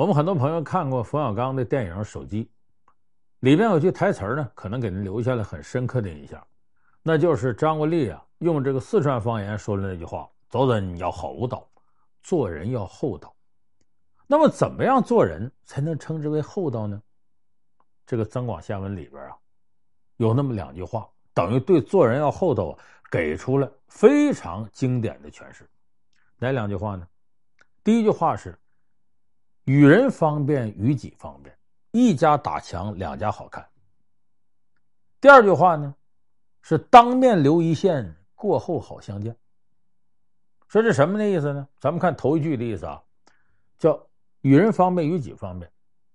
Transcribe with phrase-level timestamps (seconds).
[0.00, 2.44] 我们很多朋友看过冯小刚的电影《手机》，
[3.40, 6.42] 里边有句台词呢，可能给人留下了很深刻的印象，
[7.02, 11.68] 那就是张国立啊用这个四川方言说的那句话：“做人要厚道，
[12.22, 13.36] 做人要厚道。”
[14.26, 17.02] 那么，怎么样做人才能称之为厚道呢？
[18.06, 19.36] 这个《增广贤文》里边啊，
[20.16, 22.78] 有那么两句话，等于对做人要厚道啊，
[23.10, 25.68] 给出了非常经典的诠释。
[26.38, 27.06] 哪两句话呢？
[27.84, 28.58] 第一句话是。
[29.70, 31.56] 与人方便，与己方便，
[31.92, 33.64] 一家打墙，两家好看。
[35.20, 35.94] 第二句话呢，
[36.60, 39.32] 是当面留一线，过后好相见。
[40.66, 41.68] 说这什么的意思呢？
[41.78, 43.00] 咱们看头一句的意思啊，
[43.78, 44.04] 叫
[44.40, 45.70] 与人方便，与己方便，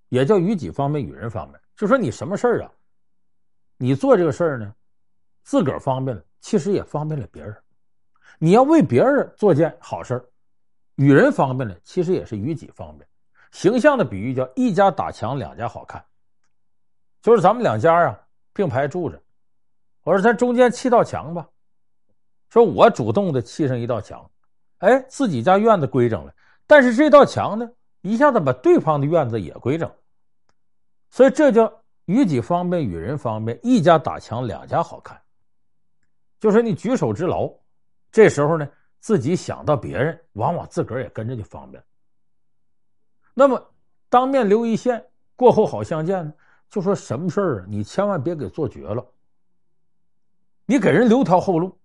[0.10, 1.58] 也叫与己方便，与人方便。
[1.78, 2.72] 就说你什么事儿啊，
[3.78, 4.76] 你做这个事儿呢，
[5.44, 7.56] 自个儿方便了，其实也方便了别人。
[8.38, 10.26] 你要为别人做件好事儿，
[10.96, 13.08] 与人方便了，其实也是与己方便。
[13.56, 16.04] 形象的比喻叫一家打墙，两家好看，
[17.22, 18.20] 就是咱们两家啊
[18.54, 19.18] 并排住着，
[20.04, 21.48] 我说咱中间砌道墙吧，
[22.50, 24.30] 说我主动的砌上一道墙，
[24.80, 26.36] 哎，自己家院子规整了，
[26.68, 27.66] 但是这道墙呢，
[28.02, 29.90] 一下子把对方的院子也规整，
[31.10, 35.18] 所以这叫与己方便，与人方便，一家打墙，两家好看，
[36.42, 37.50] 就是你举手之劳，
[38.12, 38.68] 这时候呢，
[39.00, 41.82] 自己想到别人，往往自个儿也跟着就方便。
[43.36, 43.64] 那么，
[44.10, 45.06] 当面留一线，
[45.36, 46.34] 过后好相见呢？
[46.70, 47.66] 就说什么事儿啊？
[47.70, 49.06] 你千万别给做绝了，
[50.66, 51.78] 你给人留条后路。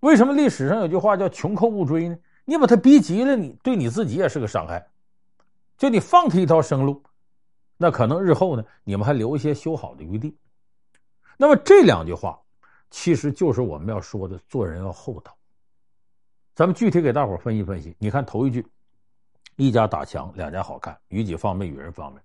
[0.00, 2.18] 为什么历史上有句话叫“穷寇勿追”呢？
[2.44, 4.84] 你把他逼急了，你对你自己也是个伤害。
[5.78, 7.00] 就你放他一条生路，
[7.76, 10.36] 那可能日后呢，你们还留一些修好的余地。
[11.36, 12.38] 那么这两句话，
[12.90, 15.32] 其实就是我们要说的做人要厚道。
[16.54, 17.94] 咱们具体给大伙分析分析。
[18.00, 18.66] 你看头一句。
[19.60, 22.22] 一家打墙，两家好看，与己方便，与人方便。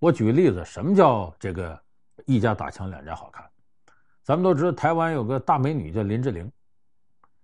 [0.00, 1.80] 我举个例子，什么叫这个
[2.26, 3.48] 一家打墙，两家好看？
[4.24, 6.50] 咱们都知道，台湾有个大美女叫林志玲。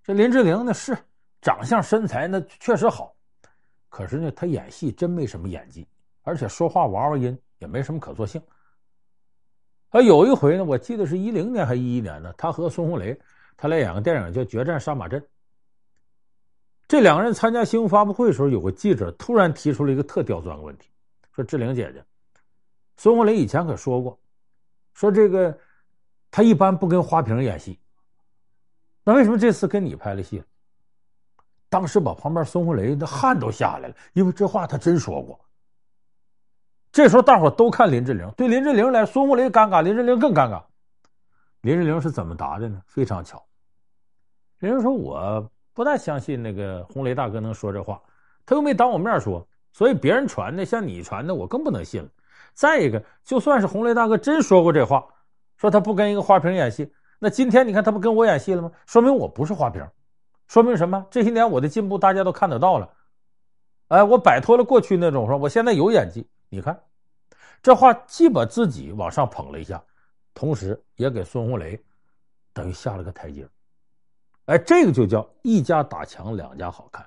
[0.02, 0.98] 这林志玲呢，是
[1.40, 3.14] 长相身材那确实好，
[3.88, 5.86] 可是呢，她演戏真没什么演技，
[6.22, 8.42] 而且说话娃娃音，也没什么可塑性。
[9.90, 13.16] 啊，有一回呢，我记得是一零年还是一一年呢，她和孙红雷，
[13.56, 15.20] 他俩演个电影叫《决战杀马镇》。
[16.88, 20.88] 这两个人参加新闻发布会的时候，有个记者突然提出了一个特刁钻的问题，
[21.32, 22.03] 说：“志玲姐姐，
[22.97, 24.19] 孙红雷以前可说过，
[24.94, 25.56] 说这个
[26.31, 27.78] 他一般不跟花瓶演戏，
[29.04, 30.43] 那为什么这次跟你拍了戏？”
[31.69, 35.38] 当时把旁边孙红雷的汗都下来了，因为这话他真说过。
[36.91, 40.62] 这时候大伙都看林志玲，对林志玲来，孙红雷尴尬，林志玲更尴尬。
[41.60, 42.81] 林志玲是怎么答的呢？
[42.87, 43.44] 非常巧，
[44.60, 48.02] 林志玲说：“我。”不大相信那个红雷大哥能说这话，
[48.44, 52.08] 他又没当我面说，所以别人传的像你传的，我更不能信了。
[52.52, 55.06] 再一个，就算是红雷大哥真说过这话，
[55.56, 58.72] 说他不跟一个花瓶演戏，那今天你看他不跟我演戏了吗？
[58.86, 59.86] 说明我不是花瓶，
[60.48, 61.06] 说明什么？
[61.12, 62.90] 这些年我的进步大家都看得到了。
[63.86, 66.28] 哎，我摆脱了过去那种说我现在有演技。
[66.48, 66.76] 你看，
[67.62, 69.80] 这话既把自己往上捧了一下，
[70.34, 71.80] 同时也给孙红雷
[72.52, 73.48] 等于下了个台阶。
[74.48, 77.06] 哎，这个就叫一家打墙，两家好看。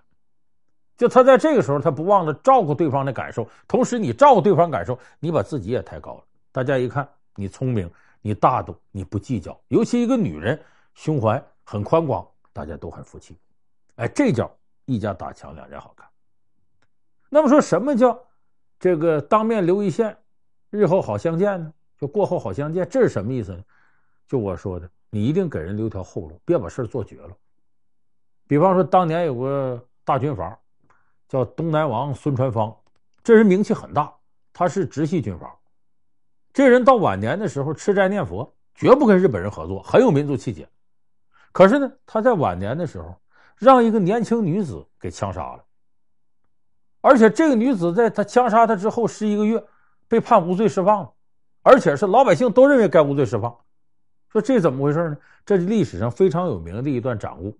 [0.96, 6.24] 就他在这个时候，他不忘了照顾对方的感受，同时你照顾对方感受，你把自己也抬高了。
[6.52, 7.90] 大家一看，你聪明，
[8.22, 10.62] 你大度，你不计较，尤其一个女人
[10.94, 13.36] 胸怀很宽广，大家都很服气。
[13.96, 16.08] 哎，这叫一家打墙，两家好看。
[17.28, 18.24] 那么说什么叫
[18.80, 20.16] 这个当面留一线，
[20.70, 21.74] 日后好相见呢？
[21.98, 23.64] 就过后好相见，这是什么意思呢？
[24.28, 24.88] 就我说的。
[25.12, 27.36] 你一定给人留条后路，别把事做绝了。
[28.48, 30.58] 比方说，当年有个大军阀，
[31.28, 32.76] 叫东南王孙传芳，
[33.22, 34.14] 这人名气很大，
[34.54, 35.54] 他是直系军阀。
[36.54, 40.68] 这人到晚年的时候吃斋念佛，绝不跟日本人合作，很有民族气节。
[41.52, 43.14] 可是呢，他在晚年的时候
[43.58, 45.64] 让一个年轻女子给枪杀了，
[47.02, 49.62] 而且这个女子在他枪杀他之后十一个月
[50.08, 51.14] 被判无罪释放了，
[51.64, 53.58] 而且是老百姓都认为该无罪释放。
[54.32, 55.18] 说这怎么回事呢？
[55.46, 57.58] 这是历史上非常有名的一段掌故，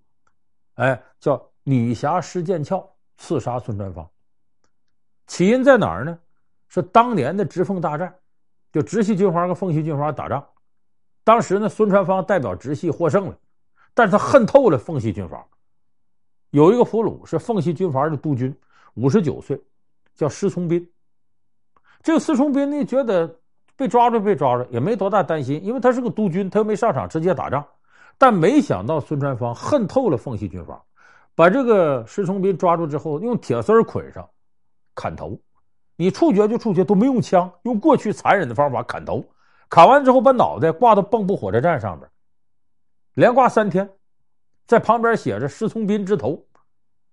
[0.76, 2.82] 哎，叫女侠施剑鞘
[3.18, 4.08] 刺杀孙传芳。
[5.26, 6.18] 起因在哪儿呢？
[6.68, 8.14] 是当年的直奉大战，
[8.72, 10.42] 就直系军阀和奉系军阀打仗。
[11.24, 13.38] 当时呢，孙传芳代表直系获胜了，
[13.92, 15.46] 但是他恨透了奉系军阀。
[16.50, 18.54] 有一个俘虏是奉系军阀的督军，
[18.94, 19.62] 五十九岁，
[20.14, 20.90] 叫施从斌。
[22.02, 23.38] 这个施从斌呢，觉得。
[23.76, 27.64] 被抓住，被抓住也没多大担心，因为他是个督军，他又没上场直接打仗。
[28.18, 30.80] 但没想到孙传芳恨透了奉系军阀，
[31.34, 34.28] 把这个施崇斌抓住之后，用铁丝捆上，
[34.94, 35.36] 砍头，
[35.96, 39.24] 你处决就处决，都没用枪，用过去残忍的方法砍头，
[39.68, 42.08] 砍完之后把脑袋挂到蚌埠火车站上边，
[43.14, 43.90] 连挂三天，
[44.66, 46.44] 在旁边写着“施崇斌之头”，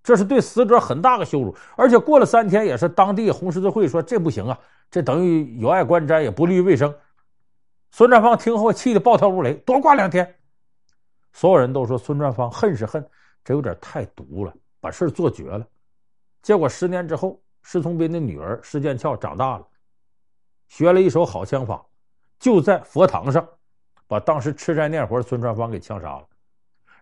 [0.04, 1.56] 这是对死者很大的羞辱。
[1.76, 4.60] 而且过了三天，也是当地红十字会说这不行啊，
[4.92, 6.94] 这等于有碍观瞻，也不利于卫生。
[7.92, 10.36] 孙传芳听后气得暴跳如雷，多挂两天。
[11.32, 13.08] 所有人都说孙传芳恨是恨，
[13.44, 15.66] 这有点太毒了，把事做绝了。
[16.42, 19.68] 结果十年之后，施从斌的女儿施剑翘长大了，
[20.68, 21.86] 学了一手好枪法，
[22.40, 23.48] 就在佛堂上
[24.08, 26.28] 把当时吃斋念佛的孙传芳给枪杀了。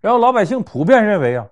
[0.01, 1.47] 然后老百姓普遍认为啊，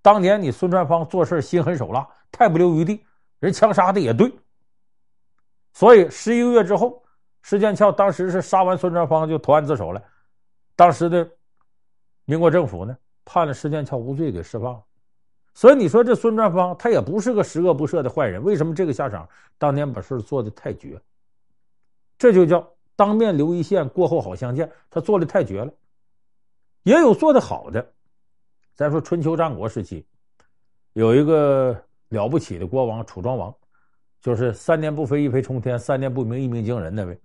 [0.00, 3.04] 当年你孙传芳做事心狠手辣，太不留余地，
[3.40, 4.32] 人枪杀的也对。
[5.76, 7.04] 所以十一个月之后，
[7.42, 10.02] 施剑翘当时是杀完孙传芳就投案自首了。
[10.74, 11.30] 当时的
[12.24, 12.96] 民国政府呢，
[13.26, 14.82] 判了施剑翘无罪，给释放。
[15.52, 19.28] 所以你说这孙传芳他也不是个十恶不赦的坏人，为什么这个下场？
[19.58, 20.98] 当年把事做的太绝，
[22.16, 24.72] 这就叫当面留一线，过后好相见。
[24.88, 25.70] 他做的太绝了，
[26.84, 27.86] 也有做的好的。
[28.74, 30.06] 再说春秋战国时期，
[30.94, 31.78] 有一个
[32.08, 33.54] 了不起的国王楚庄王，
[34.26, 37.16] 就是三年不飞一飞冲天，三年不鸣一鸣惊人那位。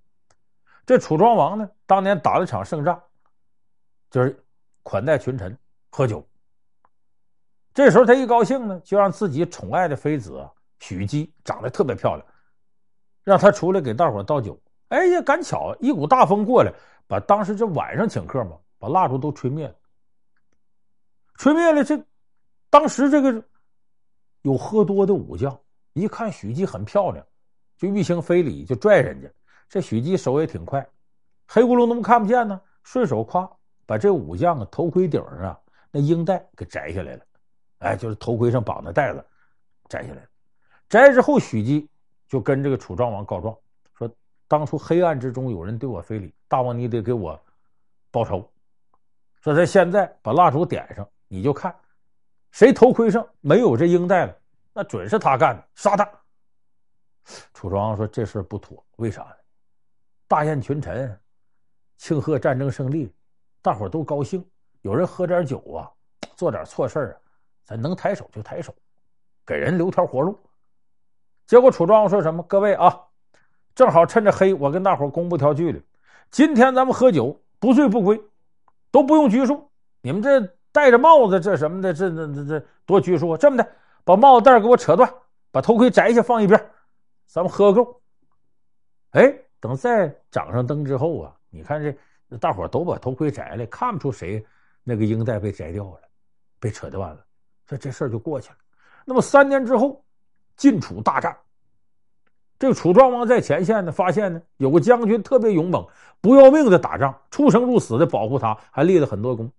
[0.86, 3.02] 这楚庄王呢，当年打了场胜仗，
[4.12, 4.46] 就是
[4.84, 5.58] 款待群臣
[5.90, 6.24] 喝酒。
[7.74, 10.48] 这时候他一高兴呢，就让自己宠爱的妃子
[10.80, 12.24] 许姬长得特别漂亮，
[13.24, 14.56] 让他出来给大伙倒酒。
[14.90, 16.72] 哎呀，赶巧一股大风过来，
[17.08, 19.76] 把当时这晚上请客嘛，把蜡烛都吹灭了。
[21.34, 22.00] 吹灭了，这
[22.70, 23.44] 当时这个
[24.44, 25.60] 有喝多的武将
[25.94, 27.26] 一看许姬很漂亮，
[27.78, 29.30] 就欲行非礼，就拽人家。
[29.68, 30.86] 这许姬手也挺快，
[31.48, 33.50] 黑咕隆咚看不见呢，顺手夸
[33.86, 35.60] 把这武将啊头盔顶上啊
[35.92, 37.26] 那缨带给摘下来了。
[37.80, 39.26] 哎，就是头盔上绑的带子，
[39.90, 40.28] 摘下来了。
[40.88, 41.90] 摘之后，许姬
[42.28, 43.58] 就跟这个楚庄王告状，
[43.98, 44.10] 说
[44.48, 47.40] 当初黑暗之中有人对我非礼，大王你得给我
[48.12, 48.50] 报仇。
[49.42, 51.74] 说在现在把蜡烛点上，你就看
[52.52, 54.38] 谁头盔上没有这缨带了，
[54.74, 56.10] 那准是他干的，杀他。
[57.54, 59.36] 楚庄王说这事不妥，为啥呢？
[60.28, 61.20] 大宴群臣，
[61.98, 63.14] 庆贺战争胜利，
[63.62, 64.44] 大伙都高兴，
[64.82, 65.92] 有人喝点酒啊，
[66.36, 67.18] 做点错事啊。
[67.64, 68.74] 咱能抬手就抬手，
[69.46, 70.38] 给人留条活路。
[71.46, 72.42] 结果楚庄王说什么？
[72.44, 73.00] 各位啊，
[73.76, 75.86] 正好趁着黑，我跟大伙公布条纪律：
[76.32, 78.22] 今天咱们喝酒，不醉不归，
[78.90, 79.70] 都不用拘束。
[80.02, 80.42] 你们这
[80.72, 83.38] 戴着帽子，这什么的，这这这这多拘束啊！
[83.38, 83.72] 这么的，
[84.04, 85.12] 把帽子带给我扯断，
[85.52, 86.60] 把头盔摘下放一边，
[87.28, 88.02] 咱们喝个够。
[89.12, 94.46] 哎，等再掌上灯之后啊，你看这大伙都把头盔摘了，看不出谁
[94.84, 96.00] 那个缨带被摘掉了，
[96.60, 97.26] 被扯断了。
[97.68, 98.56] 这这事儿就过去了。
[99.06, 100.04] 那么三年之后，
[100.56, 101.36] 晋楚大战，
[102.58, 105.86] 这个楚庄王在前线呢，发现呢有个将军特别勇猛，
[106.22, 109.52] 不要命的打仗，出生入死的保护他，还立了很多功。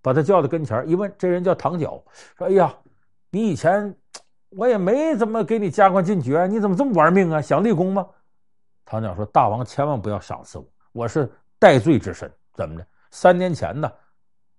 [0.00, 2.02] 把他叫到跟前一问，这人叫唐角，
[2.36, 2.74] 说：“哎呀，
[3.30, 3.94] 你以前
[4.50, 7.40] 我也没怎么给你加官进爵，你怎么这么玩命啊？
[7.40, 8.06] 想立功吗？”
[8.84, 12.30] 唐缴说：“大王千万不要赏赐我，我是戴罪之身。
[12.54, 12.86] 怎么的？
[13.10, 13.92] 三年前呢，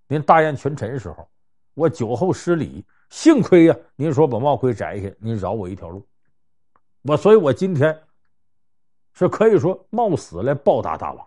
[0.08, 1.28] 您大宴群臣时候。”
[1.76, 3.76] 我酒后失礼，幸亏呀！
[3.96, 6.06] 您说把帽盔摘下，您饶我一条路。
[7.04, 7.98] 我所以，我今天
[9.14, 11.26] 是可以说冒死来报答大王。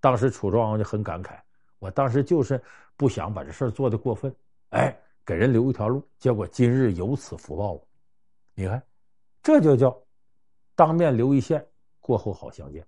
[0.00, 1.32] 当时楚庄王就很感慨，
[1.78, 2.62] 我当时就是
[2.96, 4.34] 不想把这事做得过分，
[4.70, 4.98] 哎，
[5.30, 6.04] 给人留一条路。
[6.18, 7.80] 结果今日有此福报，
[8.52, 8.82] 你看，
[9.40, 9.96] 这就叫
[10.74, 11.64] 当面留一线，
[12.00, 12.84] 过后好相见。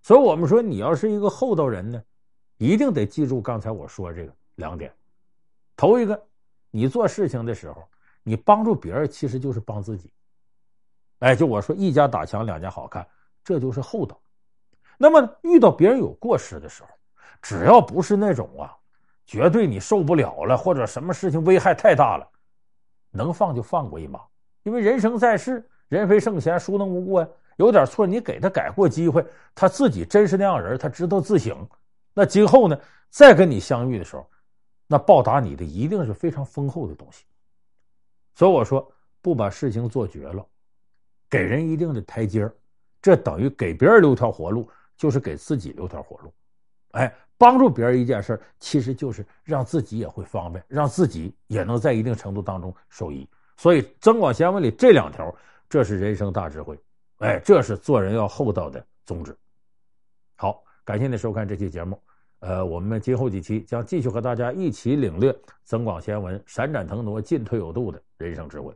[0.00, 2.00] 所以我们说，你要是一个厚道人呢，
[2.56, 4.94] 一定得记住刚才我说这个两点。
[5.74, 6.24] 头一个，
[6.70, 7.82] 你做事情的时候，
[8.22, 10.12] 你帮助别人其实就是帮自己。
[11.18, 13.04] 哎，就我说一家打墙两家好看，
[13.42, 14.20] 这就是厚道。
[14.96, 16.90] 那么遇到别人有过失的时候，
[17.42, 18.77] 只要不是那种啊，
[19.28, 22.26] 绝对你受不了了，或者什么事情危害太大了，
[23.10, 24.20] 能放就放过一马。
[24.62, 27.28] 因为人生在世，人非圣贤，孰能无过呀？
[27.56, 29.22] 有点错，你给他改过机会，
[29.54, 31.68] 他自己真是那样人，他知道自省。
[32.14, 32.80] 那今后呢，
[33.10, 34.26] 再跟你相遇的时候。
[34.86, 37.26] 那报答你的一定是非常丰厚的东西，
[38.34, 40.42] 所以我说不把事情做绝了，
[41.28, 42.50] 给人一定的台阶，
[43.02, 44.66] 这等于给别人留条活路，
[44.96, 46.32] 就是给自己留条活路。
[46.92, 53.28] 哎，帮助别人一件事，其实就是让自己也会方便，让自己也能在一定程度当中受益。
[53.56, 55.34] 所以《增广贤文》里这两条，
[55.68, 56.78] 这是人生大智慧，
[57.18, 59.36] 哎，这是做人要厚道的宗旨。
[60.36, 62.00] 好，感谢您收看这期节目。
[62.40, 65.32] 呃，我们今后几期将继续和大家一起领略
[65.64, 68.72] 《增广贤文》，闪展腾挪，进退有度的人生智慧。